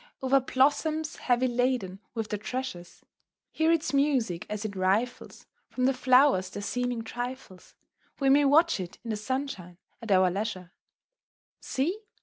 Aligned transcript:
Over 0.23 0.39
blossoms 0.39 1.17
heavy 1.17 1.45
laden 1.47 1.99
with 2.15 2.29
their 2.29 2.39
treasures; 2.39 3.05
Hear 3.51 3.71
its 3.71 3.93
music 3.93 4.47
as 4.49 4.65
it 4.65 4.75
rifles 4.75 5.45
From 5.69 5.85
the 5.85 5.93
flowers 5.93 6.49
their 6.49 6.63
seeming 6.63 7.03
trifles; 7.03 7.75
We 8.19 8.27
may 8.31 8.45
watch 8.45 8.79
it 8.79 8.97
in 9.03 9.11
the 9.11 9.15
sunshine 9.15 9.77
at 10.01 10.09
our 10.11 10.31
leisure. 10.31 10.71
[Illustration: 10.71 11.85
"Hearty 11.85 11.91
toil."] 11.91 11.99
See! 11.99 12.05